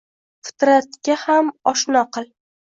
[0.47, 2.31] Fikratga ham oshno kil.